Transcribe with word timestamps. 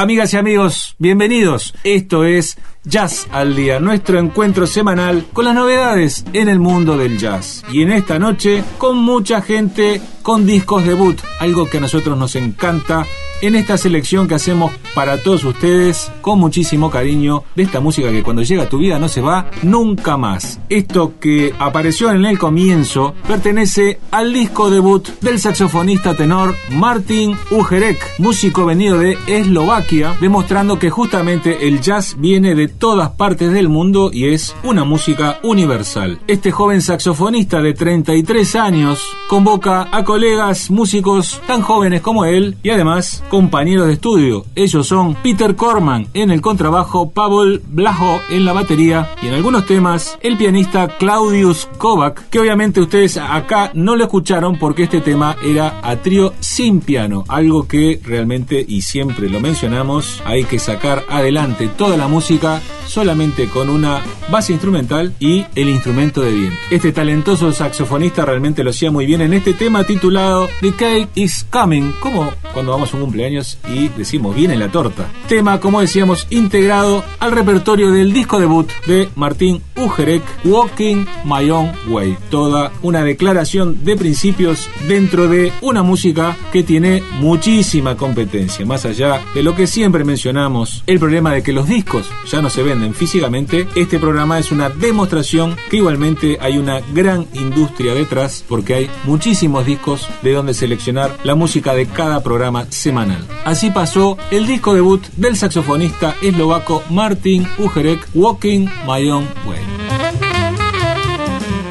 Amigas 0.00 0.32
y 0.32 0.36
amigos, 0.36 0.94
bienvenidos. 1.00 1.74
Esto 1.82 2.22
es 2.22 2.56
Jazz 2.84 3.26
al 3.32 3.56
Día, 3.56 3.80
nuestro 3.80 4.20
encuentro 4.20 4.64
semanal 4.68 5.26
con 5.32 5.44
las 5.44 5.56
novedades 5.56 6.24
en 6.32 6.48
el 6.48 6.60
mundo 6.60 6.96
del 6.96 7.18
jazz. 7.18 7.64
Y 7.72 7.82
en 7.82 7.90
esta 7.90 8.16
noche, 8.16 8.62
con 8.78 8.96
mucha 8.96 9.42
gente 9.42 10.00
con 10.22 10.46
discos 10.46 10.84
debut, 10.84 11.18
algo 11.40 11.68
que 11.68 11.78
a 11.78 11.80
nosotros 11.80 12.16
nos 12.16 12.36
encanta 12.36 13.06
en 13.40 13.54
esta 13.54 13.78
selección 13.78 14.26
que 14.26 14.34
hacemos 14.34 14.72
para 14.94 15.22
todos 15.22 15.44
ustedes 15.44 16.10
con 16.20 16.40
muchísimo 16.40 16.90
cariño 16.90 17.44
de 17.54 17.62
esta 17.62 17.80
música 17.80 18.10
que 18.10 18.22
cuando 18.22 18.42
llega 18.42 18.64
a 18.64 18.68
tu 18.68 18.78
vida 18.78 18.98
no 18.98 19.08
se 19.08 19.20
va 19.20 19.50
nunca 19.62 20.16
más. 20.16 20.60
Esto 20.68 21.14
que 21.20 21.54
apareció 21.58 22.10
en 22.10 22.24
el 22.24 22.38
comienzo 22.38 23.14
pertenece 23.26 24.00
al 24.10 24.32
disco 24.32 24.70
debut 24.70 25.08
del 25.20 25.38
saxofonista 25.38 26.14
tenor 26.14 26.54
Martin 26.70 27.36
Ujerek, 27.50 27.98
músico 28.18 28.66
venido 28.66 28.98
de 28.98 29.16
Eslovaquia, 29.26 30.16
demostrando 30.20 30.78
que 30.78 30.90
justamente 30.90 31.68
el 31.68 31.80
jazz 31.80 32.16
viene 32.18 32.54
de 32.54 32.68
todas 32.68 33.10
partes 33.10 33.52
del 33.52 33.68
mundo 33.68 34.10
y 34.12 34.32
es 34.32 34.54
una 34.62 34.84
música 34.84 35.38
universal. 35.42 36.18
Este 36.26 36.50
joven 36.50 36.82
saxofonista 36.82 37.60
de 37.60 37.74
33 37.74 38.56
años 38.56 39.02
convoca 39.28 39.88
a 39.92 40.04
colegas 40.04 40.70
músicos 40.70 41.40
tan 41.46 41.62
jóvenes 41.62 42.00
como 42.00 42.24
él 42.24 42.56
y 42.62 42.70
además 42.70 43.22
compañeros 43.28 43.86
de 43.86 43.94
estudio. 43.94 44.44
Ellos 44.54 44.86
son 44.86 45.14
Peter 45.16 45.54
Corman 45.54 46.08
en 46.14 46.30
el 46.30 46.40
contrabajo, 46.40 47.10
Pavel 47.10 47.62
Blajo 47.68 48.20
en 48.30 48.44
la 48.44 48.52
batería 48.52 49.10
y 49.22 49.28
en 49.28 49.34
algunos 49.34 49.66
temas 49.66 50.18
el 50.22 50.36
pianista 50.36 50.88
Claudius 50.98 51.68
Kovac, 51.78 52.28
que 52.30 52.40
obviamente 52.40 52.80
ustedes 52.80 53.16
acá 53.18 53.70
no 53.74 53.96
lo 53.96 54.04
escucharon 54.04 54.58
porque 54.58 54.84
este 54.84 55.00
tema 55.00 55.36
era 55.44 55.80
a 55.82 55.96
trío 55.96 56.32
sin 56.40 56.80
piano, 56.80 57.24
algo 57.28 57.68
que 57.68 58.00
realmente 58.02 58.64
y 58.66 58.82
siempre 58.82 59.28
lo 59.28 59.40
mencionamos, 59.40 60.22
hay 60.24 60.44
que 60.44 60.58
sacar 60.58 61.04
adelante 61.08 61.68
toda 61.68 61.96
la 61.96 62.08
música 62.08 62.60
solamente 62.86 63.48
con 63.48 63.68
una 63.68 64.00
base 64.30 64.52
instrumental 64.52 65.14
y 65.20 65.44
el 65.54 65.68
instrumento 65.68 66.22
de 66.22 66.32
viento. 66.32 66.56
Este 66.70 66.92
talentoso 66.92 67.52
saxofonista 67.52 68.24
realmente 68.24 68.64
lo 68.64 68.70
hacía 68.70 68.90
muy 68.90 69.04
bien 69.04 69.20
en 69.20 69.34
este 69.34 69.52
tema 69.52 69.84
titulado 69.84 70.48
The 70.60 70.72
Cake 70.72 71.08
is 71.14 71.46
Coming, 71.50 71.92
como 72.00 72.32
cuando 72.54 72.72
vamos 72.72 72.92
a 72.92 72.96
un 72.96 73.02
cumpleaños 73.02 73.17
cumpleaños 73.18 73.58
y 73.68 73.88
decimos 73.88 74.36
viene 74.36 74.56
la 74.56 74.68
torta. 74.68 75.08
Tema, 75.26 75.58
como 75.58 75.80
decíamos, 75.80 76.28
integrado 76.30 77.04
al 77.18 77.32
repertorio 77.32 77.90
del 77.90 78.12
disco 78.12 78.38
debut 78.38 78.70
de 78.86 79.08
Martín 79.16 79.60
Ujerek, 79.76 80.22
Walking 80.44 81.04
My 81.24 81.50
Own 81.50 81.72
Way. 81.88 82.16
Toda 82.30 82.70
una 82.80 83.02
declaración 83.02 83.84
de 83.84 83.96
principios 83.96 84.70
dentro 84.86 85.26
de 85.26 85.52
una 85.62 85.82
música 85.82 86.36
que 86.52 86.62
tiene 86.62 87.02
muchísima 87.18 87.96
competencia, 87.96 88.64
más 88.64 88.84
allá 88.84 89.20
de 89.34 89.42
lo 89.42 89.56
que 89.56 89.66
siempre 89.66 90.04
mencionamos, 90.04 90.84
el 90.86 91.00
problema 91.00 91.32
de 91.32 91.42
que 91.42 91.52
los 91.52 91.68
discos 91.68 92.06
ya 92.30 92.40
no 92.40 92.50
se 92.50 92.62
venden 92.62 92.94
físicamente, 92.94 93.66
este 93.74 93.98
programa 93.98 94.38
es 94.38 94.52
una 94.52 94.70
demostración 94.70 95.56
que 95.70 95.78
igualmente 95.78 96.38
hay 96.40 96.56
una 96.56 96.80
gran 96.92 97.26
industria 97.32 97.94
detrás 97.94 98.44
porque 98.46 98.74
hay 98.74 98.90
muchísimos 99.04 99.66
discos 99.66 100.08
de 100.22 100.34
donde 100.34 100.54
seleccionar 100.54 101.16
la 101.24 101.34
música 101.34 101.74
de 101.74 101.86
cada 101.86 102.22
programa 102.22 102.66
semanal. 102.70 103.07
Así 103.44 103.70
pasó 103.70 104.18
el 104.30 104.46
disco 104.46 104.74
debut 104.74 105.02
del 105.16 105.36
saxofonista 105.36 106.14
eslovaco 106.22 106.82
Martin 106.90 107.46
Ujerek, 107.58 108.08
Walking 108.14 108.66
My 108.86 109.08
Own 109.10 109.26
Way. 109.46 109.60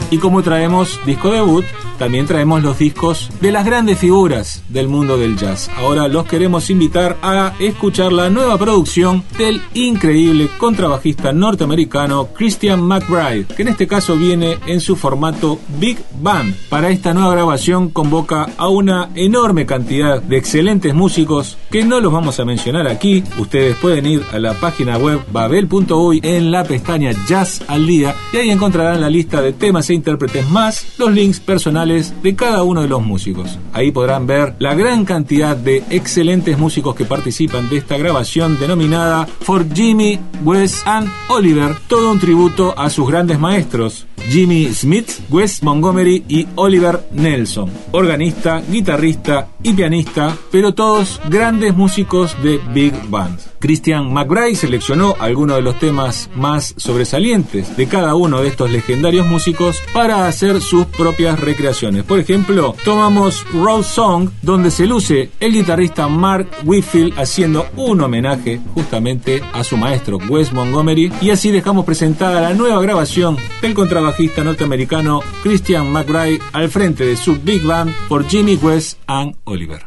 Y 0.10 0.18
como 0.18 0.42
traemos 0.42 1.00
disco 1.06 1.31
debut, 1.31 1.66
también 1.98 2.26
traemos 2.26 2.64
los 2.64 2.78
discos 2.78 3.30
de 3.42 3.52
las 3.52 3.66
grandes 3.66 4.00
figuras 4.00 4.64
del 4.70 4.88
mundo 4.88 5.18
del 5.18 5.38
jazz. 5.38 5.70
Ahora 5.78 6.08
los 6.08 6.26
queremos 6.26 6.70
invitar 6.70 7.18
a 7.22 7.54
escuchar 7.60 8.12
la 8.14 8.30
nueva 8.30 8.58
producción 8.58 9.24
del 9.38 9.62
increíble 9.74 10.50
contrabajista 10.58 11.34
norteamericano 11.34 12.28
Christian 12.34 12.82
McBride, 12.82 13.46
que 13.56 13.62
en 13.64 13.70
este 13.70 13.88
caso 13.88 14.16
viene 14.16 14.58
en 14.68 14.80
su 14.80 14.96
formato 14.96 15.60
Big 15.80 15.98
Band. 16.22 16.56
Para 16.70 16.90
esta 16.90 17.14
nueva 17.14 17.34
grabación 17.34 17.90
convoca 17.90 18.48
a 18.58 18.70
una 18.70 19.10
enorme 19.16 19.66
cantidad 19.66 20.22
de 20.22 20.38
excelentes 20.38 20.94
músicos 20.94 21.58
que 21.72 21.84
no 21.84 22.00
los 22.00 22.12
vamos 22.12 22.40
a 22.40 22.46
mencionar 22.46 22.88
aquí. 22.88 23.24
Ustedes 23.38 23.76
pueden 23.78 24.06
ir 24.06 24.24
a 24.32 24.40
la 24.40 24.54
página 24.54 24.98
web 24.98 25.22
babel.uy 25.32 26.20
en 26.24 26.52
la 26.52 26.64
pestaña 26.64 27.12
Jazz 27.28 27.62
al 27.68 27.88
Día 27.88 28.16
y 28.34 28.38
ahí 28.38 28.50
encontrarán 28.50 29.02
la 29.02 29.10
lista 29.10 29.42
de 29.42 29.54
temas 29.54 29.90
e 29.90 29.94
intérpretes 29.94 30.50
más 30.50 30.86
los 30.98 31.12
links 31.12 31.40
personales 31.40 31.87
de 31.88 32.36
cada 32.36 32.63
uno 32.63 32.81
de 32.81 32.89
los 32.89 33.01
músicos. 33.01 33.57
Ahí 33.72 33.92
podrán 33.92 34.28
ver 34.28 34.56
la 34.60 34.75
gran 34.75 35.06
cantidad 35.06 35.56
de 35.56 35.84
excelentes 35.89 36.57
músicos 36.57 36.95
que 36.95 37.06
participan 37.06 37.69
de 37.69 37.78
esta 37.78 37.98
grabación 37.98 38.60
denominada 38.60 39.25
For 39.25 39.66
Jimmy, 39.74 40.19
Wes 40.44 40.84
and 40.86 41.10
Oliver, 41.30 41.75
todo 41.88 42.12
un 42.12 42.19
tributo 42.19 42.78
a 42.78 42.89
sus 42.89 43.07
grandes 43.07 43.39
maestros, 43.39 44.06
Jimmy 44.30 44.74
Smith, 44.74 45.10
Wes 45.30 45.63
Montgomery 45.63 46.25
y 46.28 46.45
Oliver 46.56 47.07
Nelson, 47.13 47.72
organista, 47.92 48.62
guitarrista 48.69 49.48
y 49.63 49.72
pianista, 49.72 50.36
pero 50.51 50.74
todos 50.74 51.22
grandes 51.30 51.74
músicos 51.74 52.36
de 52.44 52.60
Big 52.74 52.94
Band. 53.10 53.39
Christian 53.60 54.13
McBride 54.13 54.56
seleccionó 54.56 55.16
algunos 55.19 55.56
de 55.56 55.62
los 55.62 55.80
temas 55.80 56.30
más 56.36 56.75
sobresalientes 56.78 57.75
de 57.75 57.88
cada 57.88 58.16
uno 58.16 58.42
de 58.42 58.50
estos 58.50 58.69
legendarios 58.69 59.25
músicos 59.25 59.81
para 59.94 60.28
hacer 60.28 60.62
sus 60.62 60.86
propias 60.86 61.39
recreaciones. 61.39 61.76
Por 62.07 62.18
ejemplo, 62.19 62.75
tomamos 62.83 63.45
Road 63.53 63.83
Song, 63.83 64.31
donde 64.41 64.71
se 64.71 64.88
luce 64.88 65.29
el 65.39 65.53
guitarrista 65.53 66.07
Mark 66.07 66.50
Whitfield 66.63 67.19
haciendo 67.19 67.68
un 67.75 68.01
homenaje 68.01 68.59
justamente 68.74 69.44
a 69.53 69.63
su 69.63 69.77
maestro 69.77 70.18
Wes 70.27 70.51
Montgomery, 70.51 71.12
y 71.21 71.29
así 71.29 71.51
dejamos 71.51 71.85
presentada 71.85 72.41
la 72.41 72.56
nueva 72.56 72.81
grabación 72.81 73.38
del 73.62 73.75
contrabajista 73.75 74.44
norteamericano 74.44 75.21
Christian 75.44 75.91
McBride 75.91 76.39
al 76.51 76.69
frente 76.69 77.06
de 77.06 77.15
su 77.15 77.35
Big 77.35 77.63
Band 77.63 77.94
por 78.09 78.27
Jimmy 78.27 78.56
West 78.56 78.97
and 79.06 79.35
Oliver. 79.44 79.85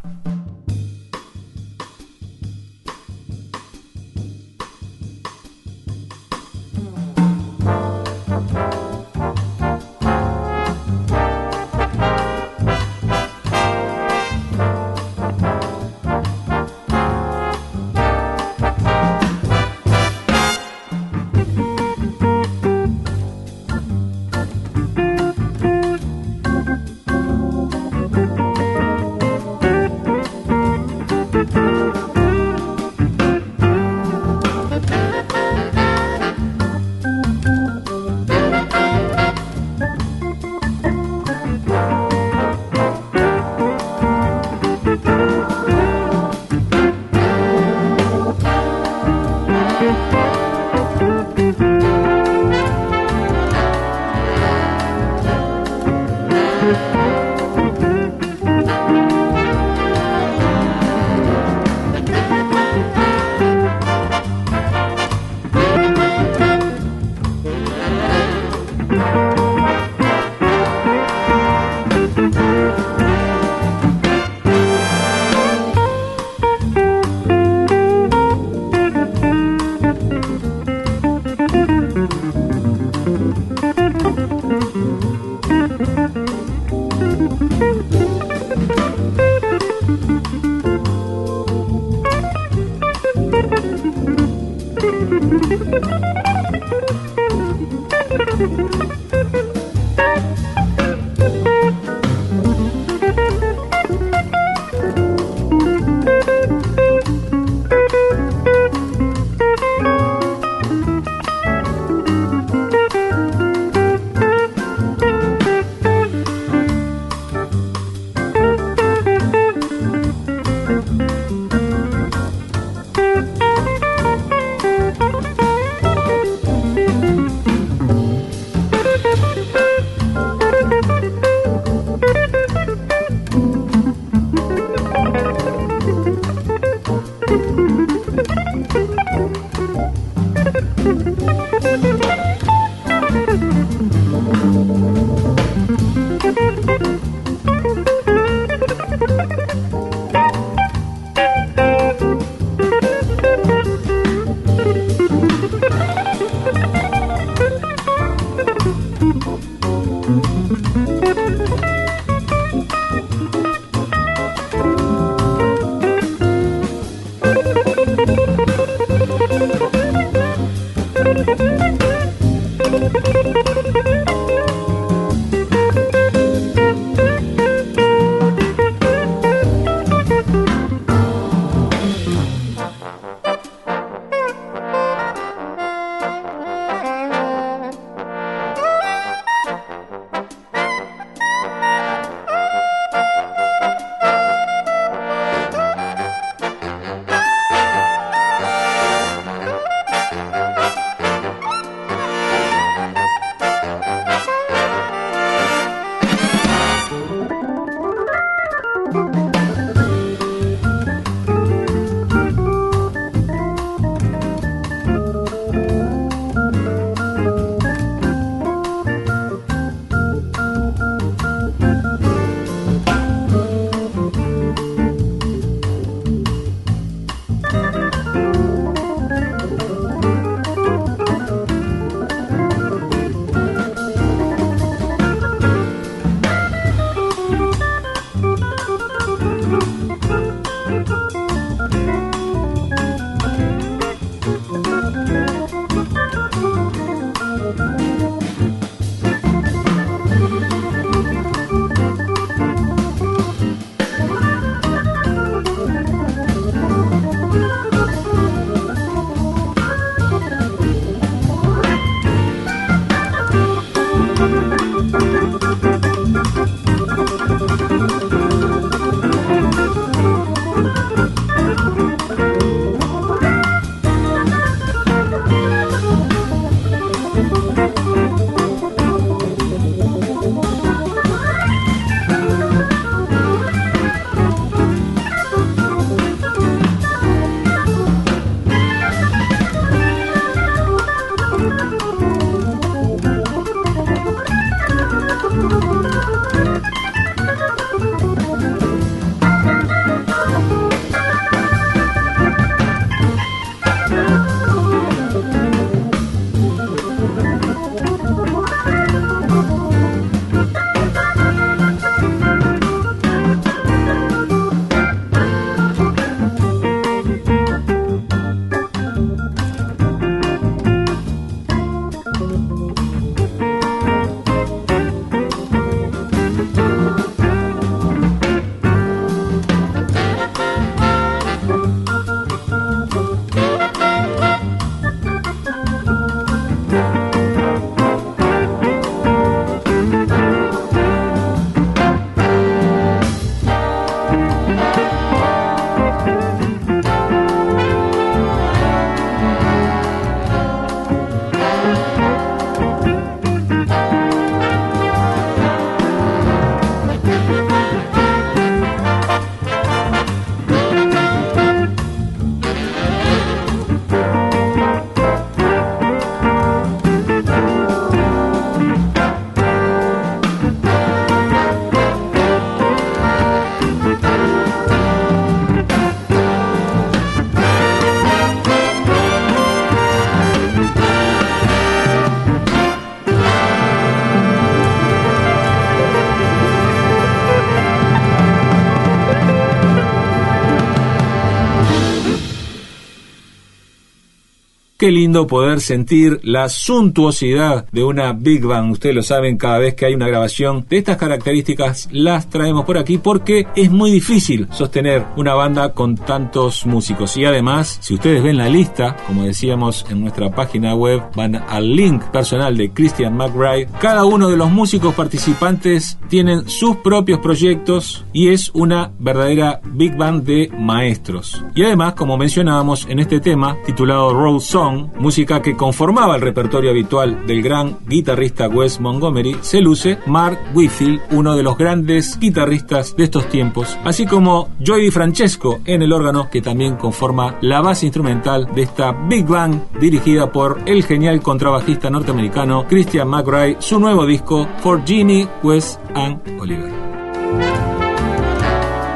Lindo 394.90 395.26
poder 395.26 395.61
sentir 395.61 396.20
la 396.23 396.49
suntuosidad 396.49 397.66
de 397.70 397.85
una 397.85 398.12
Big 398.12 398.44
Band. 398.44 398.73
Ustedes 398.73 398.94
lo 398.94 399.02
saben, 399.02 399.37
cada 399.37 399.59
vez 399.59 399.75
que 399.75 399.87
hay 399.87 399.94
una 399.94 400.09
grabación 400.09 400.66
de 400.68 400.78
estas 400.78 400.97
características 400.97 401.88
las 401.92 402.28
traemos 402.28 402.64
por 402.64 402.76
aquí 402.76 402.99
porque 402.99 403.47
es 403.54 403.70
muy 403.70 403.90
difícil 403.90 404.49
sostener 404.50 405.04
una 405.16 405.35
banda 405.35 405.73
con 405.73 405.97
tantos 405.97 406.66
músicos. 406.66 407.16
Y 407.16 407.25
además, 407.25 407.78
si 407.80 407.94
ustedes 407.94 408.23
ven 408.23 408.37
la 408.37 408.49
lista, 408.49 408.97
como 409.06 409.25
decíamos 409.25 409.87
en 409.90 410.00
nuestra 410.00 410.30
página 410.30 410.75
web, 410.75 411.02
van 411.14 411.37
al 411.37 411.75
link 411.75 412.02
personal 412.06 412.56
de 412.56 412.70
Christian 412.70 413.16
McBride. 413.16 413.68
Cada 413.80 414.04
uno 414.04 414.28
de 414.28 414.37
los 414.37 414.50
músicos 414.50 414.94
participantes 414.94 415.99
tienen 416.09 416.49
sus 416.49 416.76
propios 416.76 417.20
proyectos 417.20 418.04
y 418.12 418.28
es 418.28 418.50
una 418.54 418.92
verdadera 418.99 419.61
Big 419.64 419.97
Band 419.97 420.25
de 420.25 420.50
maestros. 420.59 421.42
Y 421.54 421.62
además, 421.62 421.94
como 421.94 422.16
mencionábamos 422.16 422.87
en 422.88 422.99
este 422.99 423.20
tema 423.20 423.56
titulado 423.64 424.12
Roll 424.12 424.40
Song, 424.40 424.79
música 424.99 425.42
que 425.42 425.56
conformaba 425.56 426.16
el 426.16 426.22
repertorio 426.22 426.70
habitual 426.70 427.26
del 427.26 427.42
gran 427.42 427.78
guitarrista 427.87 428.49
Wes 428.49 428.80
Montgomery, 428.80 429.37
se 429.40 429.60
luce 429.60 429.99
Mark 430.06 430.38
Whitfield, 430.54 431.00
uno 431.12 431.37
de 431.37 431.42
los 431.42 431.56
grandes 431.56 432.18
guitarristas 432.18 432.96
de 432.96 433.04
estos 433.04 433.28
tiempos, 433.28 433.78
así 433.84 434.06
como 434.06 434.50
Joey 434.64 434.90
Francesco 434.90 435.60
en 435.64 435.82
el 435.82 435.92
órgano, 435.92 436.28
que 436.30 436.42
también 436.42 436.76
conforma 436.76 437.37
la 437.40 437.60
base 437.60 437.87
instrumental 437.87 438.49
de 438.54 438.62
esta 438.62 438.92
Big 438.92 439.26
Band 439.26 439.78
dirigida 439.80 440.32
por 440.32 440.60
el 440.66 440.84
genial 440.84 441.20
contrabajista 441.22 441.90
norteamericano 441.90 442.66
Christian 442.68 443.08
McRae, 443.08 443.56
su 443.60 443.78
nuevo 443.78 444.06
disco 444.06 444.49
For 444.58 444.84
Ginny, 444.84 445.26
Wes 445.42 445.78
and 445.94 446.20
Oliver. 446.40 446.89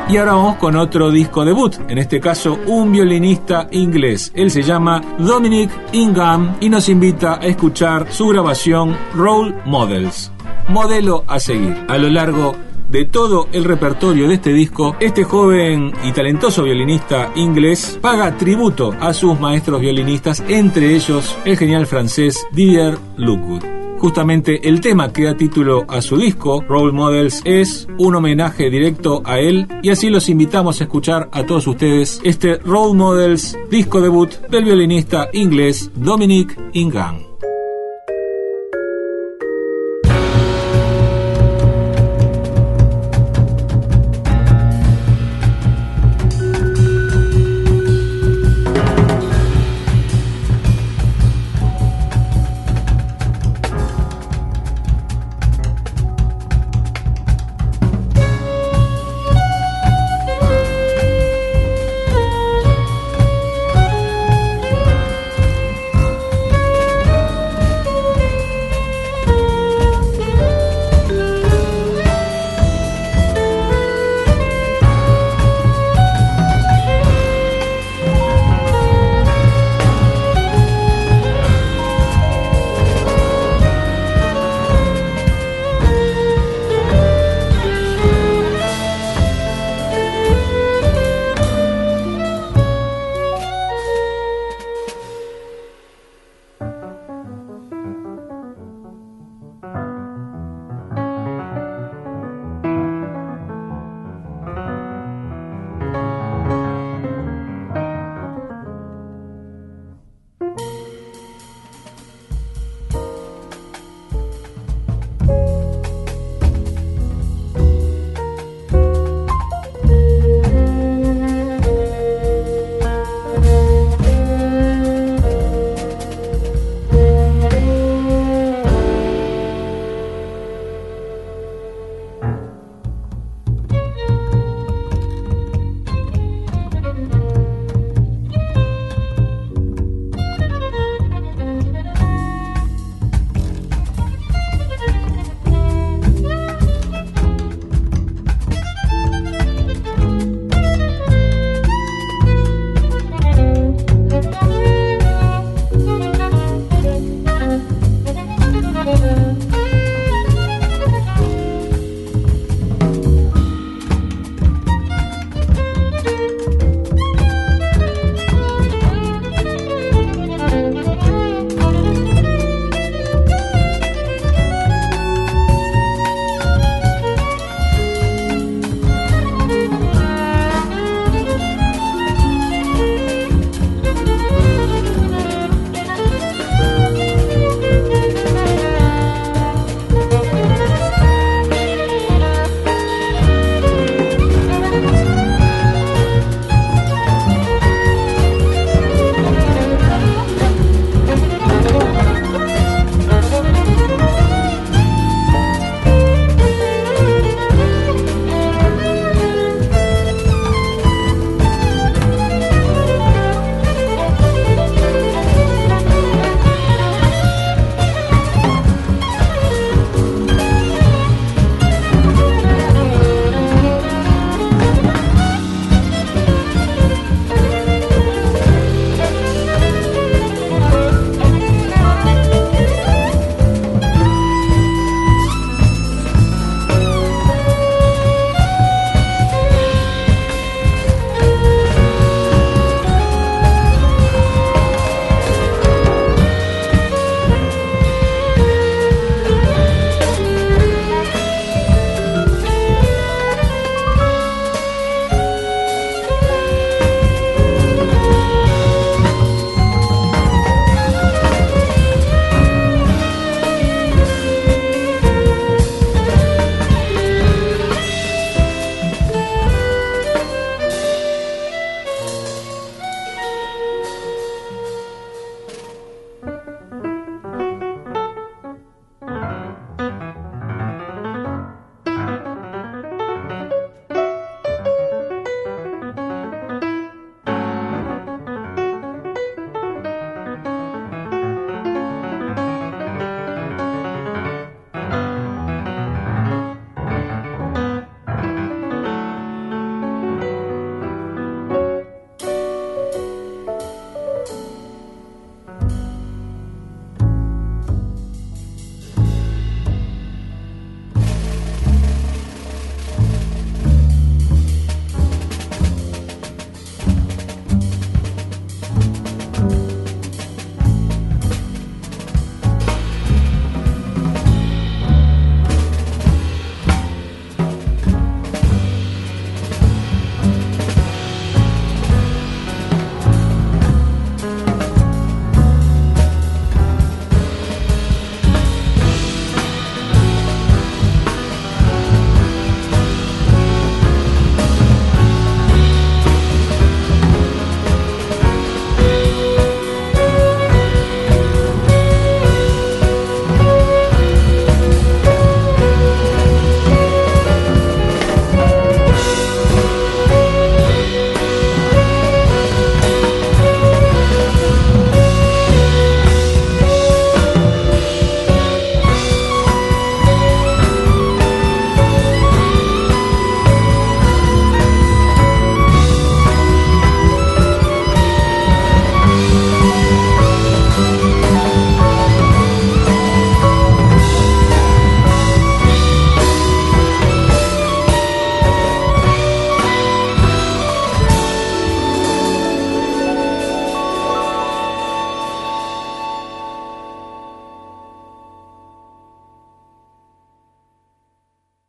Y 0.06 0.18
ahora 0.18 0.34
vamos 0.34 0.56
con 0.56 0.76
otro 0.76 1.10
disco 1.10 1.46
debut, 1.46 1.76
en 1.88 1.96
este 1.96 2.20
caso 2.20 2.58
un 2.66 2.92
violinista 2.92 3.68
inglés. 3.70 4.30
Él 4.34 4.50
se 4.50 4.62
llama 4.62 5.00
Dominic 5.18 5.70
Ingham 5.92 6.56
y 6.60 6.68
nos 6.68 6.90
invita 6.90 7.40
a 7.40 7.46
escuchar 7.46 8.12
su 8.12 8.28
grabación 8.28 8.94
Role 9.14 9.54
Models, 9.64 10.30
modelo 10.68 11.24
a 11.26 11.40
seguir. 11.40 11.74
A 11.88 11.96
lo 11.96 12.10
largo 12.10 12.54
de 12.90 13.06
todo 13.06 13.48
el 13.52 13.64
repertorio 13.64 14.28
de 14.28 14.34
este 14.34 14.52
disco, 14.52 14.94
este 15.00 15.24
joven 15.24 15.92
y 16.04 16.12
talentoso 16.12 16.64
violinista 16.64 17.32
inglés 17.34 17.98
paga 18.00 18.36
tributo 18.36 18.94
a 19.00 19.14
sus 19.14 19.40
maestros 19.40 19.80
violinistas, 19.80 20.44
entre 20.48 20.94
ellos 20.94 21.36
el 21.46 21.56
genial 21.56 21.86
francés 21.86 22.46
Didier 22.52 22.98
Lookwood. 23.16 23.83
Justamente 24.04 24.68
el 24.68 24.82
tema 24.82 25.10
que 25.14 25.24
da 25.24 25.34
título 25.34 25.86
a 25.88 26.02
su 26.02 26.18
disco, 26.18 26.62
Role 26.68 26.92
Models, 26.92 27.40
es 27.46 27.88
un 27.96 28.14
homenaje 28.14 28.68
directo 28.68 29.22
a 29.24 29.38
él 29.38 29.66
y 29.82 29.88
así 29.88 30.10
los 30.10 30.28
invitamos 30.28 30.78
a 30.78 30.84
escuchar 30.84 31.30
a 31.32 31.46
todos 31.46 31.66
ustedes 31.66 32.20
este 32.22 32.56
Role 32.58 32.92
Models 32.92 33.56
disco 33.70 34.02
debut 34.02 34.30
del 34.50 34.64
violinista 34.64 35.30
inglés 35.32 35.90
Dominic 35.94 36.54
Ingham. 36.74 37.33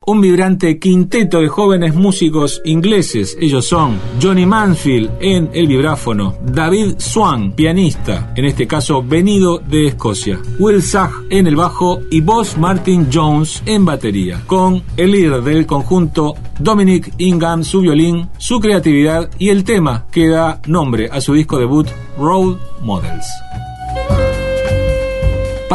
Un 0.06 0.22
vibrante 0.22 0.80
quinteto 0.80 1.42
de 1.42 1.48
jóvenes 1.48 1.96
músicos 1.96 2.62
ingleses. 2.66 3.38
Ellos 3.40 3.66
son 3.66 4.00
Johnny 4.22 4.46
Mansfield 4.46 5.12
en 5.20 5.50
el 5.54 5.68
vibráfono, 5.68 6.36
David 6.46 6.96
Swan, 6.98 7.54
pianista, 7.54 8.34
en 8.36 8.46
este 8.46 8.68
caso 8.68 9.04
venido 9.04 9.60
de 9.60 9.88
Escocia, 9.88 10.40
Will 10.60 10.82
Zach 10.82 11.12
en 11.30 11.48
el 11.48 11.56
bajo 11.56 12.00
y 12.12 12.22
Boss 12.22 12.58
Martin 12.58 13.08
Jones 13.12 13.64
en 13.66 13.86
batería, 13.86 14.42
con 14.46 14.84
el 14.98 15.12
líder 15.12 15.42
del 15.42 15.66
conjunto 15.66 16.36
Dominic 16.60 17.14
Ingham, 17.18 17.64
su 17.64 17.82
violín, 17.82 18.30
su 18.38 18.60
creatividad 18.60 19.30
y 19.40 19.50
el 19.50 19.64
tema 19.64 20.06
que 20.12 20.28
da 20.28 20.62
nombre 20.68 21.10
a 21.12 21.22
su 21.22 21.34
disco 21.34 21.58
debut, 21.58 21.88
Road 22.18 22.58
Models. 22.82 23.26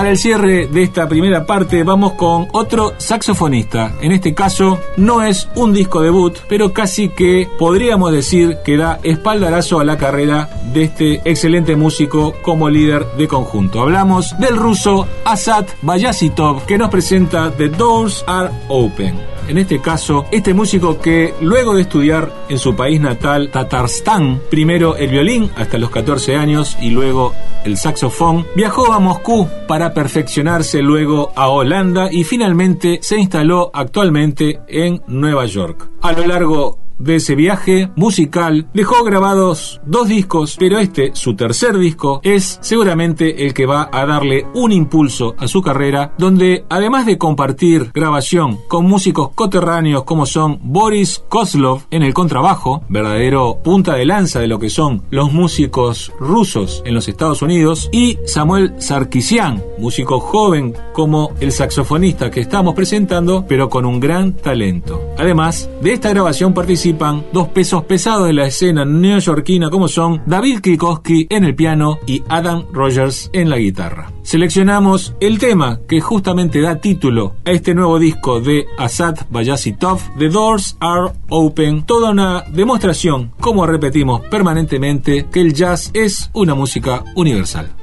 Para 0.00 0.12
el 0.12 0.16
cierre 0.16 0.66
de 0.66 0.82
esta 0.82 1.06
primera 1.06 1.44
parte 1.44 1.84
vamos 1.84 2.14
con 2.14 2.48
otro 2.52 2.94
saxofonista. 2.96 3.96
En 4.00 4.12
este 4.12 4.32
caso 4.32 4.80
no 4.96 5.22
es 5.22 5.46
un 5.56 5.74
disco 5.74 6.00
debut, 6.00 6.38
pero 6.48 6.72
casi 6.72 7.10
que 7.10 7.46
podríamos 7.58 8.10
decir 8.10 8.60
que 8.64 8.78
da 8.78 8.98
espaldarazo 9.02 9.78
a 9.78 9.84
la 9.84 9.98
carrera 9.98 10.48
de 10.72 10.84
este 10.84 11.20
excelente 11.26 11.76
músico 11.76 12.32
como 12.40 12.70
líder 12.70 13.04
de 13.18 13.28
conjunto. 13.28 13.82
Hablamos 13.82 14.34
del 14.38 14.56
ruso 14.56 15.06
Asad 15.26 15.66
Bayasitov 15.82 16.64
que 16.64 16.78
nos 16.78 16.88
presenta 16.88 17.50
The 17.50 17.68
Doors 17.68 18.24
Are 18.26 18.48
Open 18.68 19.39
en 19.48 19.58
este 19.58 19.80
caso, 19.80 20.26
este 20.30 20.54
músico 20.54 21.00
que 21.00 21.34
luego 21.40 21.74
de 21.74 21.82
estudiar 21.82 22.32
en 22.48 22.58
su 22.58 22.74
país 22.74 23.00
natal, 23.00 23.50
Tatarstán, 23.50 24.40
primero 24.50 24.96
el 24.96 25.10
violín 25.10 25.50
hasta 25.56 25.78
los 25.78 25.90
14 25.90 26.36
años 26.36 26.76
y 26.80 26.90
luego 26.90 27.34
el 27.64 27.76
saxofón, 27.76 28.46
viajó 28.56 28.92
a 28.92 28.98
Moscú 28.98 29.48
para 29.66 29.92
perfeccionarse 29.92 30.82
luego 30.82 31.32
a 31.36 31.48
Holanda 31.48 32.08
y 32.10 32.24
finalmente 32.24 32.98
se 33.02 33.18
instaló 33.18 33.70
actualmente 33.74 34.60
en 34.68 35.02
Nueva 35.06 35.46
York. 35.46 35.90
A 36.02 36.12
lo 36.12 36.26
largo 36.26 36.78
de 37.00 37.16
ese 37.16 37.34
viaje 37.34 37.90
musical 37.96 38.68
dejó 38.74 39.02
grabados 39.02 39.80
dos 39.84 40.08
discos, 40.08 40.56
pero 40.58 40.78
este, 40.78 41.10
su 41.14 41.34
tercer 41.34 41.78
disco, 41.78 42.20
es 42.22 42.58
seguramente 42.60 43.46
el 43.46 43.54
que 43.54 43.66
va 43.66 43.88
a 43.90 44.06
darle 44.06 44.46
un 44.54 44.72
impulso 44.72 45.34
a 45.38 45.48
su 45.48 45.62
carrera, 45.62 46.12
donde 46.18 46.64
además 46.68 47.06
de 47.06 47.18
compartir 47.18 47.90
grabación 47.92 48.58
con 48.68 48.86
músicos 48.86 49.30
coterráneos 49.34 50.04
como 50.04 50.26
son 50.26 50.58
Boris 50.62 51.24
Kozlov 51.28 51.82
en 51.90 52.02
el 52.02 52.14
contrabajo, 52.14 52.82
verdadero 52.88 53.58
punta 53.64 53.94
de 53.94 54.04
lanza 54.04 54.40
de 54.40 54.48
lo 54.48 54.58
que 54.58 54.70
son 54.70 55.02
los 55.10 55.32
músicos 55.32 56.12
rusos 56.20 56.82
en 56.84 56.94
los 56.94 57.08
Estados 57.08 57.42
Unidos, 57.42 57.88
y 57.92 58.18
Samuel 58.26 58.74
Sarkisian, 58.78 59.62
músico 59.78 60.20
joven 60.20 60.74
como 60.92 61.32
el 61.40 61.52
saxofonista 61.52 62.30
que 62.30 62.40
estamos 62.40 62.74
presentando, 62.74 63.46
pero 63.48 63.70
con 63.70 63.86
un 63.86 64.00
gran 64.00 64.34
talento. 64.34 65.00
Además 65.16 65.70
de 65.80 65.92
esta 65.92 66.10
grabación 66.10 66.52
participa 66.52 66.89
dos 67.32 67.48
pesos 67.48 67.84
pesados 67.84 68.26
de 68.26 68.32
la 68.32 68.46
escena 68.46 68.84
neoyorquina 68.84 69.70
como 69.70 69.88
son 69.88 70.22
David 70.26 70.60
Krikowski 70.60 71.26
en 71.30 71.44
el 71.44 71.54
piano 71.54 71.98
y 72.06 72.22
Adam 72.28 72.64
Rogers 72.72 73.30
en 73.32 73.50
la 73.50 73.58
guitarra. 73.58 74.12
Seleccionamos 74.22 75.14
el 75.20 75.38
tema 75.38 75.80
que 75.88 76.00
justamente 76.00 76.60
da 76.60 76.76
título 76.76 77.34
a 77.44 77.50
este 77.52 77.74
nuevo 77.74 77.98
disco 77.98 78.40
de 78.40 78.66
Asad 78.78 79.16
Bayasitov, 79.30 80.00
The 80.18 80.28
Doors 80.28 80.76
Are 80.80 81.12
Open, 81.28 81.84
toda 81.84 82.10
una 82.10 82.44
demostración, 82.52 83.32
como 83.40 83.66
repetimos 83.66 84.22
permanentemente, 84.22 85.26
que 85.30 85.40
el 85.40 85.54
jazz 85.54 85.90
es 85.94 86.30
una 86.34 86.54
música 86.54 87.04
universal. 87.14 87.79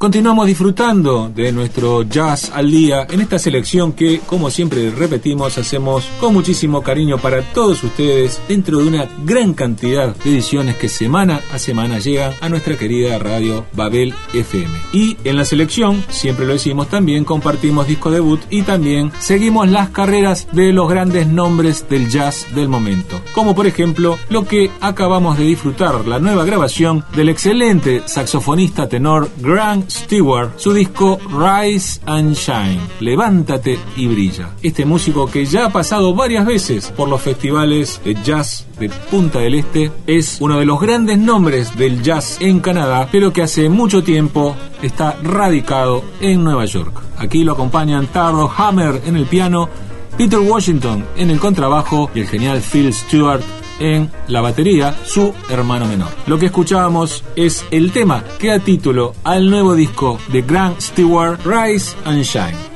Continuamos 0.00 0.46
disfrutando 0.46 1.28
de 1.28 1.52
nuestro 1.52 2.04
jazz 2.04 2.50
al 2.54 2.70
día 2.70 3.06
en 3.10 3.20
esta 3.20 3.38
selección 3.38 3.92
que, 3.92 4.20
como 4.20 4.48
siempre 4.48 4.90
repetimos, 4.90 5.58
hacemos 5.58 6.08
con 6.18 6.32
muchísimo 6.32 6.80
cariño 6.80 7.18
para 7.18 7.42
todos 7.42 7.84
ustedes 7.84 8.40
dentro 8.48 8.78
de 8.78 8.88
una 8.88 9.10
gran 9.26 9.52
cantidad 9.52 10.16
de 10.16 10.30
ediciones 10.30 10.76
que 10.76 10.88
semana 10.88 11.42
a 11.52 11.58
semana 11.58 11.98
llegan 11.98 12.32
a 12.40 12.48
nuestra 12.48 12.78
querida 12.78 13.18
radio 13.18 13.66
Babel 13.74 14.14
FM. 14.32 14.70
Y 14.94 15.18
en 15.24 15.36
la 15.36 15.44
selección, 15.44 16.02
siempre 16.08 16.46
lo 16.46 16.54
decimos, 16.54 16.88
también 16.88 17.24
compartimos 17.24 17.86
disco 17.86 18.10
debut 18.10 18.40
y 18.48 18.62
también 18.62 19.12
seguimos 19.18 19.68
las 19.68 19.90
carreras 19.90 20.48
de 20.52 20.72
los 20.72 20.88
grandes 20.88 21.26
nombres 21.26 21.86
del 21.90 22.08
jazz 22.08 22.46
del 22.54 22.68
momento. 22.68 23.20
Como 23.34 23.54
por 23.54 23.66
ejemplo 23.66 24.18
lo 24.30 24.46
que 24.46 24.70
acabamos 24.80 25.36
de 25.36 25.44
disfrutar, 25.44 26.06
la 26.08 26.18
nueva 26.18 26.46
grabación 26.46 27.04
del 27.14 27.28
excelente 27.28 28.02
saxofonista 28.06 28.88
tenor 28.88 29.28
Grant 29.42 29.89
Stewart 29.90 30.52
su 30.56 30.72
disco 30.72 31.18
Rise 31.30 32.00
and 32.06 32.34
Shine, 32.34 32.80
Levántate 33.00 33.78
y 33.96 34.06
Brilla. 34.06 34.50
Este 34.62 34.84
músico 34.84 35.30
que 35.30 35.44
ya 35.44 35.66
ha 35.66 35.70
pasado 35.70 36.14
varias 36.14 36.46
veces 36.46 36.92
por 36.96 37.08
los 37.08 37.20
festivales 37.20 38.00
de 38.04 38.14
jazz 38.22 38.66
de 38.78 38.88
Punta 38.88 39.40
del 39.40 39.54
Este 39.54 39.90
es 40.06 40.38
uno 40.40 40.58
de 40.58 40.64
los 40.64 40.80
grandes 40.80 41.18
nombres 41.18 41.76
del 41.76 42.02
jazz 42.02 42.38
en 42.40 42.60
Canadá, 42.60 43.08
pero 43.10 43.32
que 43.32 43.42
hace 43.42 43.68
mucho 43.68 44.02
tiempo 44.02 44.56
está 44.82 45.16
radicado 45.22 46.02
en 46.20 46.42
Nueva 46.42 46.64
York. 46.64 47.02
Aquí 47.18 47.44
lo 47.44 47.52
acompañan 47.52 48.06
Taro 48.06 48.50
Hammer 48.56 49.02
en 49.04 49.16
el 49.16 49.26
piano, 49.26 49.68
Peter 50.16 50.38
Washington 50.38 51.04
en 51.16 51.30
el 51.30 51.38
contrabajo 51.38 52.10
y 52.14 52.20
el 52.20 52.28
genial 52.28 52.60
Phil 52.60 52.92
Stewart 52.92 53.42
en 53.80 54.10
la 54.28 54.40
batería 54.40 54.94
su 55.04 55.34
hermano 55.48 55.86
menor. 55.86 56.10
Lo 56.26 56.38
que 56.38 56.46
escuchábamos 56.46 57.24
es 57.34 57.64
el 57.70 57.90
tema 57.90 58.22
que 58.38 58.48
da 58.48 58.60
título 58.60 59.14
al 59.24 59.50
nuevo 59.50 59.74
disco 59.74 60.20
de 60.28 60.42
Grant 60.42 60.80
Stewart, 60.80 61.40
Rise 61.44 61.96
and 62.04 62.22
Shine. 62.22 62.70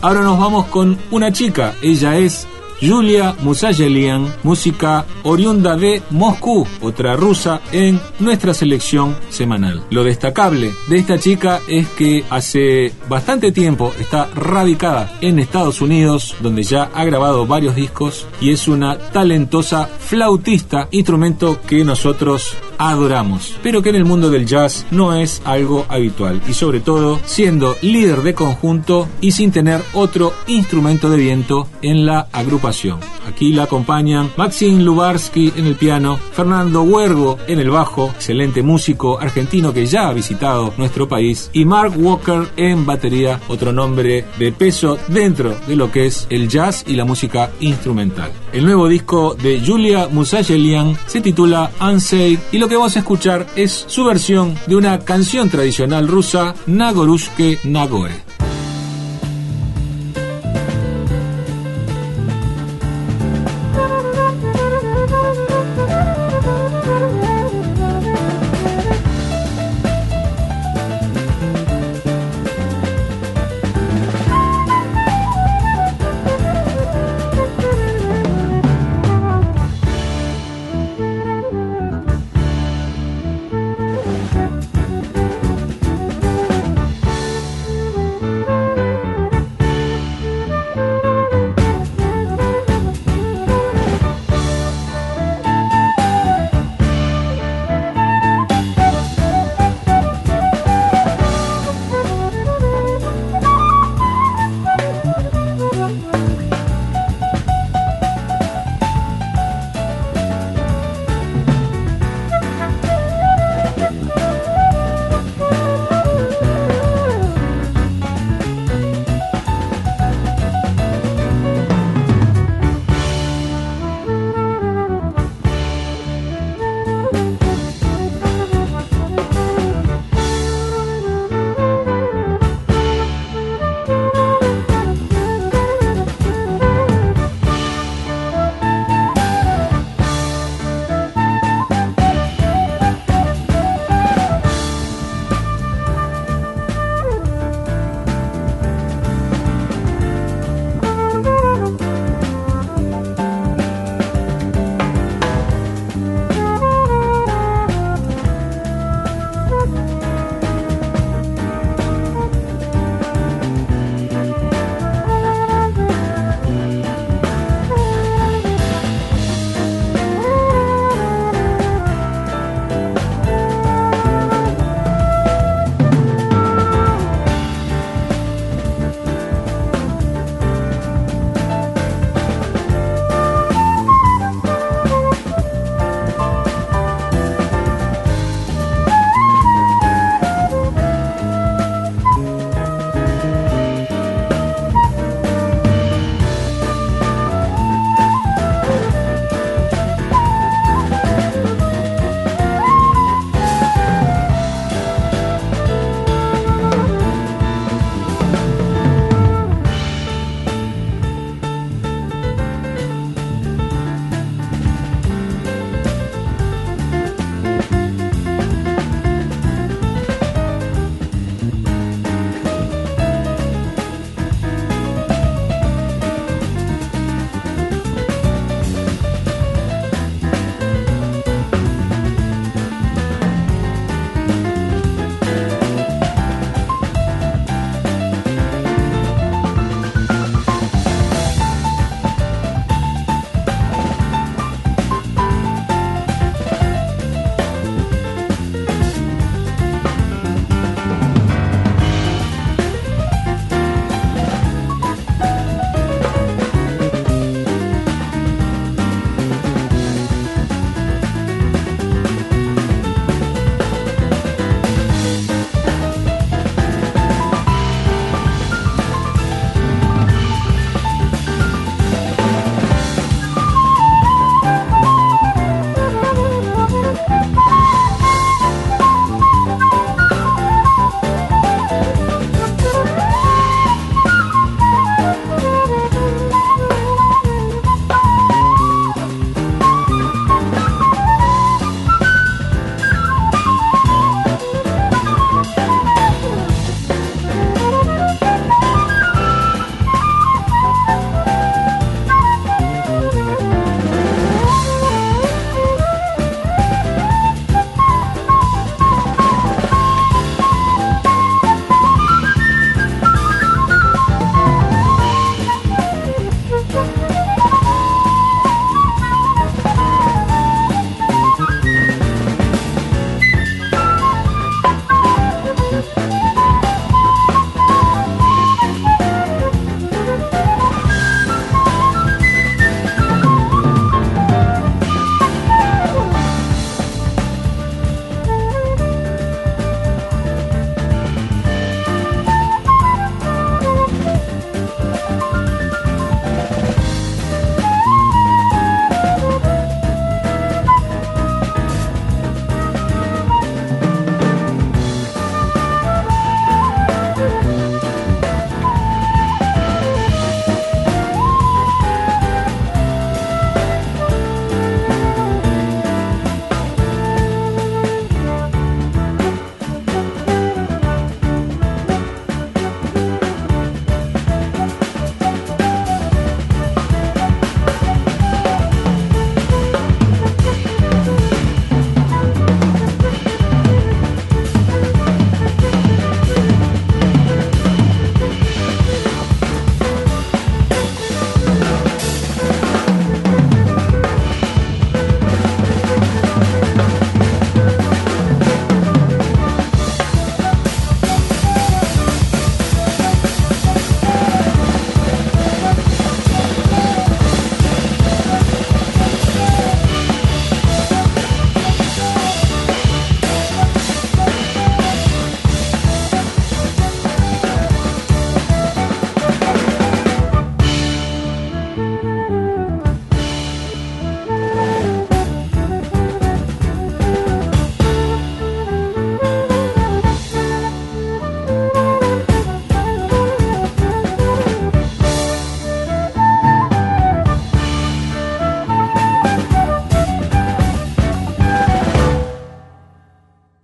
Ahora 0.00 0.22
nos 0.22 0.38
vamos 0.38 0.66
con 0.66 0.98
una 1.10 1.32
chica, 1.32 1.74
ella 1.82 2.16
es 2.16 2.48
Julia 2.82 3.36
Musayelian, 3.42 4.26
música 4.42 5.06
oriunda 5.22 5.76
de 5.76 6.02
Moscú, 6.10 6.66
otra 6.80 7.14
rusa 7.14 7.60
en 7.70 8.00
nuestra 8.18 8.54
selección 8.54 9.16
semanal. 9.30 9.84
Lo 9.90 10.02
destacable 10.02 10.72
de 10.88 10.98
esta 10.98 11.16
chica 11.16 11.60
es 11.68 11.86
que 11.90 12.24
hace 12.28 12.92
bastante 13.08 13.52
tiempo 13.52 13.92
está 14.00 14.28
radicada 14.34 15.16
en 15.20 15.38
Estados 15.38 15.80
Unidos, 15.80 16.34
donde 16.40 16.64
ya 16.64 16.90
ha 16.92 17.04
grabado 17.04 17.46
varios 17.46 17.76
discos 17.76 18.26
y 18.40 18.50
es 18.50 18.66
una 18.66 18.98
talentosa 18.98 19.86
flautista, 19.86 20.88
instrumento 20.90 21.60
que 21.64 21.84
nosotros 21.84 22.56
adoramos, 22.78 23.56
pero 23.62 23.80
que 23.80 23.90
en 23.90 23.96
el 23.96 24.04
mundo 24.04 24.28
del 24.28 24.44
jazz 24.44 24.86
no 24.90 25.14
es 25.14 25.40
algo 25.44 25.86
habitual 25.88 26.42
y 26.48 26.54
sobre 26.54 26.80
todo 26.80 27.20
siendo 27.24 27.76
líder 27.80 28.22
de 28.22 28.34
conjunto 28.34 29.06
y 29.20 29.30
sin 29.30 29.52
tener 29.52 29.80
otro 29.92 30.32
instrumento 30.48 31.08
de 31.08 31.18
viento 31.18 31.68
en 31.80 32.06
la 32.06 32.26
agrupación 32.32 32.71
Aquí 33.28 33.52
la 33.52 33.64
acompañan 33.64 34.30
Maxim 34.36 34.80
Lubarsky 34.80 35.52
en 35.56 35.66
el 35.66 35.76
piano, 35.76 36.18
Fernando 36.32 36.82
Huergo 36.82 37.38
en 37.46 37.60
el 37.60 37.70
bajo, 37.70 38.06
excelente 38.06 38.62
músico 38.62 39.20
argentino 39.20 39.74
que 39.74 39.84
ya 39.84 40.08
ha 40.08 40.12
visitado 40.14 40.72
nuestro 40.78 41.06
país, 41.06 41.50
y 41.52 41.66
Mark 41.66 41.92
Walker 41.96 42.48
en 42.56 42.86
batería, 42.86 43.40
otro 43.48 43.72
nombre 43.72 44.24
de 44.38 44.52
peso 44.52 44.98
dentro 45.08 45.54
de 45.66 45.76
lo 45.76 45.90
que 45.90 46.06
es 46.06 46.26
el 46.30 46.48
jazz 46.48 46.84
y 46.86 46.94
la 46.94 47.04
música 47.04 47.50
instrumental. 47.60 48.32
El 48.54 48.64
nuevo 48.64 48.88
disco 48.88 49.34
de 49.34 49.60
Julia 49.64 50.08
Musayelian 50.10 50.96
se 51.06 51.20
titula 51.20 51.70
Unsay 51.78 52.38
y 52.52 52.58
lo 52.58 52.68
que 52.68 52.76
vamos 52.76 52.96
a 52.96 53.00
escuchar 53.00 53.46
es 53.54 53.84
su 53.86 54.04
versión 54.04 54.54
de 54.66 54.76
una 54.76 54.98
canción 55.00 55.50
tradicional 55.50 56.08
rusa, 56.08 56.54
Nagorushke 56.66 57.60
Nagoe. 57.64 58.31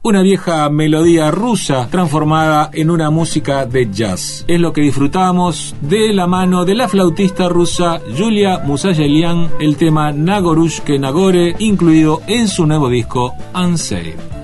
Una 0.09 0.23
vieja 0.23 0.71
melodía 0.71 1.31
rusa 1.31 1.87
transformada 1.91 2.71
en 2.73 2.89
una 2.89 3.11
música 3.11 3.67
de 3.67 3.91
jazz. 3.93 4.43
Es 4.49 4.59
lo 4.59 4.73
que 4.73 4.81
disfrutamos 4.81 5.77
de 5.83 6.15
la 6.15 6.27
mano 6.27 6.65
de 6.65 6.75
la 6.75 6.89
flautista 6.89 7.51
rusa 7.51 8.01
Julia 8.17 8.61
Musayelian, 8.65 9.51
el 9.61 9.77
tema 9.77 10.11
Nagorushke 10.13 10.99
Nagore, 10.99 11.57
incluido 11.59 12.23
en 12.27 12.49
su 12.49 12.65
nuevo 12.65 12.89
disco 12.89 13.35
Unsaved. 13.55 14.38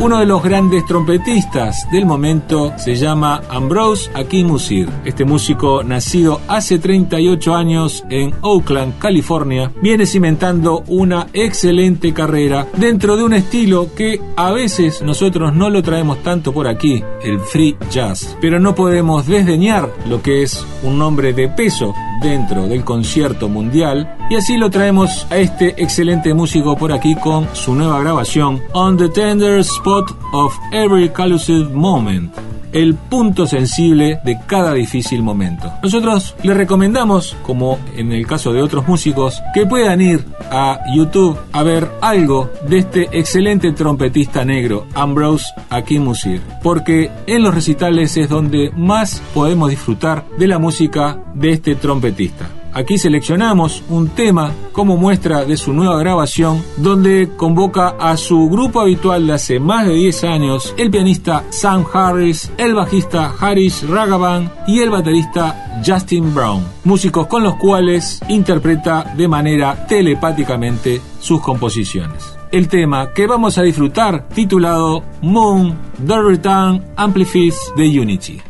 Uno 0.00 0.20
de 0.20 0.26
los 0.26 0.44
grandes 0.44 0.86
trompetistas 0.86 1.90
del 1.90 2.06
momento 2.06 2.72
se 2.78 2.94
llama 2.94 3.42
Ambrose 3.48 4.08
Akimusir. 4.14 4.88
Este 5.04 5.24
músico, 5.24 5.82
nacido 5.82 6.40
hace 6.46 6.78
38 6.78 7.52
años 7.52 8.04
en 8.08 8.32
Oakland, 8.42 8.96
California, 9.00 9.72
viene 9.82 10.06
cimentando 10.06 10.84
una 10.86 11.26
excelente 11.32 12.14
carrera 12.14 12.68
dentro 12.76 13.16
de 13.16 13.24
un 13.24 13.34
estilo 13.34 13.92
que 13.96 14.20
a 14.36 14.52
veces 14.52 15.02
nosotros 15.02 15.52
no 15.52 15.68
lo 15.68 15.82
traemos 15.82 16.22
tanto 16.22 16.52
por 16.52 16.68
aquí, 16.68 17.02
el 17.24 17.40
free 17.40 17.76
jazz. 17.90 18.36
Pero 18.40 18.60
no 18.60 18.76
podemos 18.76 19.26
desdeñar 19.26 19.92
lo 20.06 20.22
que 20.22 20.44
es 20.44 20.64
un 20.84 20.96
nombre 20.96 21.32
de 21.32 21.48
peso 21.48 21.92
dentro 22.22 22.66
del 22.66 22.84
concierto 22.84 23.48
mundial. 23.48 24.16
Y 24.30 24.36
así 24.36 24.56
lo 24.56 24.70
traemos 24.70 25.26
a 25.30 25.36
este 25.36 25.80
excelente 25.82 26.34
músico 26.34 26.76
por 26.76 26.92
aquí 26.92 27.14
con 27.16 27.48
su 27.54 27.74
nueva 27.74 28.00
grabación 28.00 28.62
On 28.72 28.96
the 28.96 29.08
Tender 29.08 29.58
Spot 29.60 30.04
of 30.32 30.54
Every 30.72 31.08
Collusive 31.08 31.68
Moment 31.70 32.47
el 32.72 32.94
punto 32.94 33.46
sensible 33.46 34.20
de 34.24 34.38
cada 34.46 34.74
difícil 34.74 35.22
momento. 35.22 35.72
Nosotros 35.82 36.34
le 36.42 36.54
recomendamos, 36.54 37.36
como 37.42 37.78
en 37.96 38.12
el 38.12 38.26
caso 38.26 38.52
de 38.52 38.62
otros 38.62 38.86
músicos, 38.86 39.42
que 39.54 39.66
puedan 39.66 40.00
ir 40.00 40.24
a 40.50 40.80
YouTube 40.94 41.38
a 41.52 41.62
ver 41.62 41.90
algo 42.00 42.50
de 42.68 42.78
este 42.78 43.08
excelente 43.12 43.72
trompetista 43.72 44.44
negro, 44.44 44.86
Ambrose 44.94 45.46
Akimusir, 45.70 46.40
porque 46.62 47.10
en 47.26 47.42
los 47.42 47.54
recitales 47.54 48.16
es 48.16 48.28
donde 48.28 48.70
más 48.76 49.22
podemos 49.34 49.70
disfrutar 49.70 50.24
de 50.38 50.48
la 50.48 50.58
música 50.58 51.18
de 51.34 51.52
este 51.52 51.74
trompetista. 51.74 52.57
Aquí 52.72 52.98
seleccionamos 52.98 53.82
un 53.88 54.08
tema 54.08 54.52
como 54.72 54.96
muestra 54.96 55.44
de 55.44 55.56
su 55.56 55.72
nueva 55.72 55.98
grabación, 55.98 56.62
donde 56.76 57.30
convoca 57.36 57.94
a 57.98 58.16
su 58.16 58.48
grupo 58.48 58.80
habitual 58.80 59.26
de 59.26 59.32
hace 59.32 59.60
más 59.60 59.86
de 59.86 59.94
10 59.94 60.24
años, 60.24 60.74
el 60.76 60.90
pianista 60.90 61.44
Sam 61.50 61.84
Harris, 61.92 62.52
el 62.58 62.74
bajista 62.74 63.34
Harris 63.40 63.88
Ragavan 63.88 64.52
y 64.66 64.80
el 64.80 64.90
baterista 64.90 65.82
Justin 65.84 66.34
Brown, 66.34 66.64
músicos 66.84 67.26
con 67.26 67.42
los 67.42 67.56
cuales 67.56 68.20
interpreta 68.28 69.12
de 69.16 69.28
manera 69.28 69.86
telepáticamente 69.86 71.00
sus 71.20 71.40
composiciones 71.40 72.38
el 72.50 72.68
tema 72.68 73.12
que 73.12 73.26
vamos 73.26 73.58
a 73.58 73.62
disfrutar 73.62 74.28
titulado 74.28 75.02
Moon, 75.22 75.78
The 76.06 76.20
Return 76.20 76.84
Amplifies 76.96 77.72
the 77.76 78.00
Unity. 78.00 78.40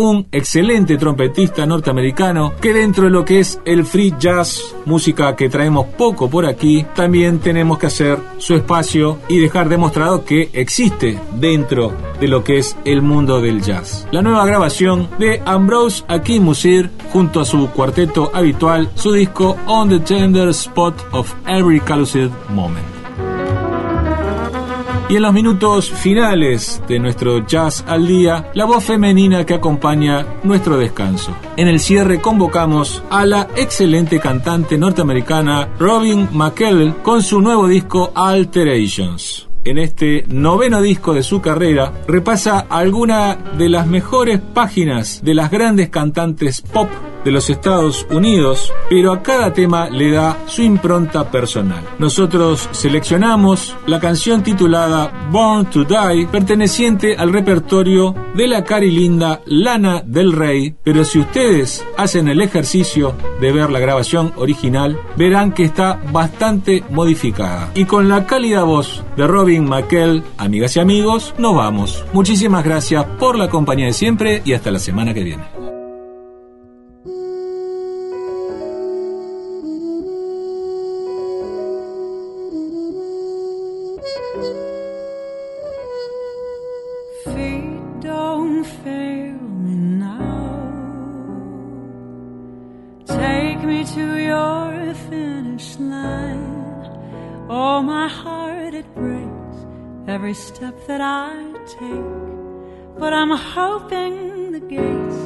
Un 0.00 0.26
excelente 0.32 0.96
trompetista 0.96 1.66
norteamericano 1.66 2.54
que 2.60 2.72
dentro 2.72 3.04
de 3.04 3.10
lo 3.10 3.24
que 3.24 3.40
es 3.40 3.60
el 3.64 3.84
free 3.84 4.14
jazz, 4.18 4.74
música 4.86 5.36
que 5.36 5.48
traemos 5.48 5.86
poco 5.86 6.30
por 6.30 6.46
aquí, 6.46 6.86
también 6.94 7.38
tenemos 7.38 7.78
que 7.78 7.86
hacer 7.86 8.18
su 8.38 8.54
espacio 8.54 9.18
y 9.28 9.40
dejar 9.40 9.68
demostrado 9.68 10.24
que 10.24 10.50
existe 10.54 11.18
dentro 11.34 11.92
de 12.18 12.28
lo 12.28 12.42
que 12.42 12.58
es 12.58 12.76
el 12.84 13.02
mundo 13.02 13.40
del 13.40 13.60
jazz. 13.60 14.06
La 14.10 14.22
nueva 14.22 14.46
grabación 14.46 15.08
de 15.18 15.42
Ambrose 15.44 16.02
Akin 16.08 16.50
junto 17.12 17.40
a 17.40 17.44
su 17.44 17.68
cuarteto 17.70 18.30
habitual, 18.32 18.90
su 18.94 19.12
disco 19.12 19.56
On 19.66 19.88
the 19.88 20.00
Tender 20.00 20.48
Spot 20.48 20.94
of 21.12 21.34
Every 21.46 21.80
Calucid 21.80 22.30
Moment. 22.48 22.99
Y 25.10 25.16
en 25.16 25.22
los 25.22 25.32
minutos 25.32 25.90
finales 25.90 26.80
de 26.86 27.00
nuestro 27.00 27.44
jazz 27.44 27.84
al 27.88 28.06
día, 28.06 28.52
la 28.54 28.64
voz 28.64 28.84
femenina 28.84 29.44
que 29.44 29.54
acompaña 29.54 30.24
nuestro 30.44 30.78
descanso. 30.78 31.36
En 31.56 31.66
el 31.66 31.80
cierre 31.80 32.20
convocamos 32.20 33.02
a 33.10 33.26
la 33.26 33.48
excelente 33.56 34.20
cantante 34.20 34.78
norteamericana 34.78 35.68
Robin 35.80 36.28
McKell 36.30 36.94
con 37.02 37.24
su 37.24 37.40
nuevo 37.40 37.66
disco 37.66 38.12
Alterations 38.14 39.50
en 39.64 39.78
este 39.78 40.24
noveno 40.28 40.80
disco 40.80 41.12
de 41.12 41.22
su 41.22 41.40
carrera, 41.40 41.92
repasa 42.06 42.60
alguna 42.60 43.34
de 43.34 43.68
las 43.68 43.86
mejores 43.86 44.40
páginas 44.40 45.22
de 45.22 45.34
las 45.34 45.50
grandes 45.50 45.90
cantantes 45.90 46.62
pop 46.62 46.88
de 47.24 47.30
los 47.30 47.50
Estados 47.50 48.06
Unidos, 48.10 48.72
pero 48.88 49.12
a 49.12 49.22
cada 49.22 49.52
tema 49.52 49.88
le 49.90 50.10
da 50.10 50.36
su 50.46 50.62
impronta 50.62 51.30
personal. 51.30 51.84
Nosotros 51.98 52.68
seleccionamos 52.72 53.76
la 53.86 54.00
canción 54.00 54.42
titulada 54.42 55.28
Born 55.30 55.66
to 55.66 55.84
Die, 55.84 56.26
perteneciente 56.26 57.16
al 57.16 57.32
repertorio 57.32 58.14
de 58.34 58.48
la 58.48 58.64
cari 58.64 58.90
linda 58.90 59.40
Lana 59.46 60.02
del 60.04 60.32
Rey, 60.32 60.74
pero 60.82 61.04
si 61.04 61.18
ustedes 61.18 61.84
hacen 61.96 62.28
el 62.28 62.40
ejercicio 62.40 63.14
de 63.40 63.52
ver 63.52 63.70
la 63.70 63.78
grabación 63.78 64.32
original, 64.36 64.98
verán 65.16 65.52
que 65.52 65.64
está 65.64 66.00
bastante 66.12 66.84
modificada. 66.90 67.70
Y 67.74 67.84
con 67.84 68.08
la 68.08 68.26
cálida 68.26 68.62
voz 68.62 69.02
de 69.16 69.26
Robin 69.26 69.68
McKell, 69.68 70.22
amigas 70.38 70.76
y 70.76 70.80
amigos, 70.80 71.34
nos 71.38 71.54
vamos. 71.54 72.04
Muchísimas 72.12 72.64
gracias 72.64 73.04
por 73.18 73.36
la 73.36 73.48
compañía 73.48 73.86
de 73.86 73.92
siempre 73.92 74.42
y 74.44 74.52
hasta 74.52 74.70
la 74.70 74.78
semana 74.78 75.14
que 75.14 75.24
viene. 75.24 75.69
Every 100.30 100.42
step 100.42 100.86
that 100.86 101.00
I 101.00 101.32
take. 101.66 102.14
But 103.00 103.12
I'm 103.12 103.30
hoping 103.30 104.52
the 104.52 104.60
gates, 104.60 105.20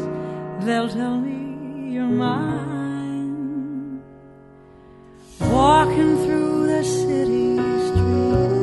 they'll 0.65 0.89
tell 0.89 1.19
me 1.19 1.93
you're 1.95 2.15
mine. 2.27 4.03
Walking 5.41 6.17
through 6.25 6.67
the 6.69 6.83
city 6.83 7.57
streets. 7.87 8.55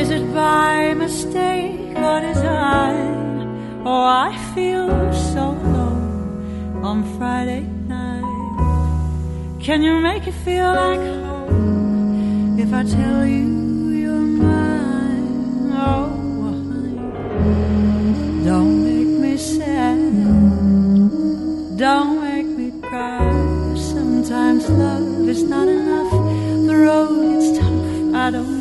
Is 0.00 0.10
it 0.10 0.26
by 0.34 0.92
mistake 0.94 1.96
or 1.96 2.20
design? 2.20 3.80
Oh, 3.86 4.04
I 4.28 4.36
feel 4.54 4.88
so 5.32 5.44
alone 5.66 6.84
on 6.84 6.98
Friday 7.16 7.64
night. 7.88 9.60
Can 9.62 9.82
you 9.82 9.94
make 10.00 10.26
it 10.26 10.34
feel 10.44 10.74
like 10.74 11.00
home? 11.00 11.25
If 12.58 12.72
I 12.72 12.82
tell 12.84 13.26
you 13.26 13.90
you're 13.90 14.18
mine. 14.18 15.70
Oh, 15.72 16.08
honey, 16.44 16.96
don't 18.44 18.82
make 18.82 19.20
me 19.20 19.36
sad. 19.36 19.98
Don't 21.76 22.20
make 22.22 22.46
me 22.46 22.80
cry. 22.80 23.28
Sometimes 23.76 24.68
love 24.70 25.28
is 25.28 25.42
not 25.42 25.68
enough. 25.68 26.10
The 26.66 26.76
road 26.76 27.40
gets 27.40 27.58
tough. 27.58 28.14
I 28.14 28.30
don't 28.30 28.55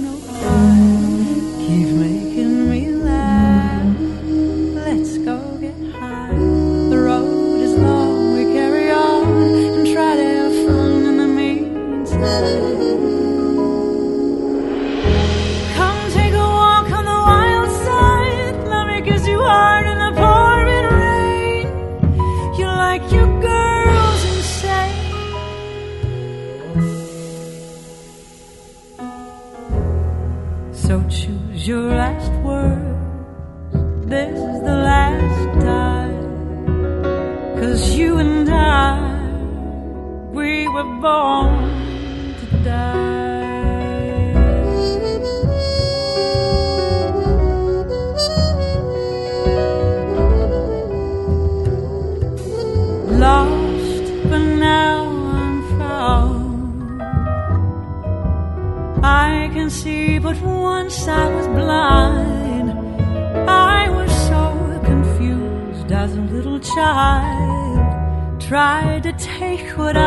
what 69.78 69.98
I? 69.98 70.05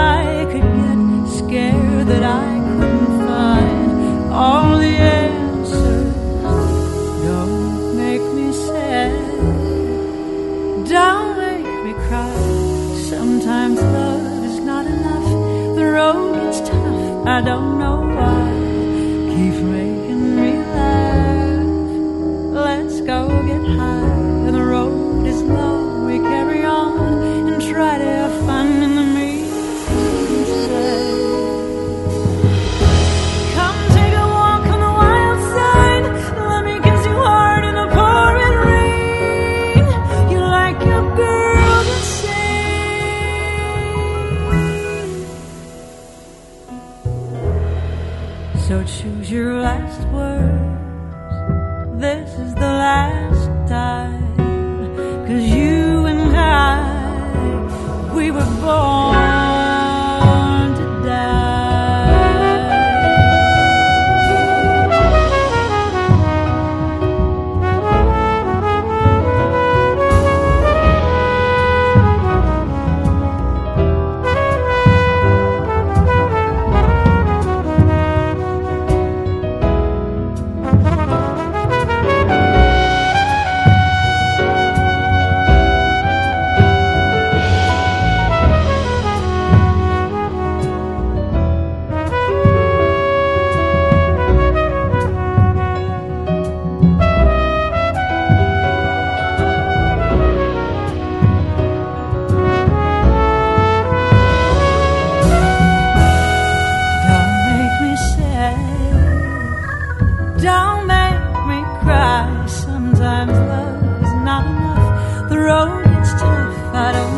Sometimes 112.64 113.32
love 113.32 114.02
is 114.02 114.14
not 114.24 114.44
enough. 114.44 115.28
The 115.30 115.38
road 115.38 115.84
gets 115.84 116.12
tough. 116.12 116.74
I 116.74 116.92
don't 116.92 117.17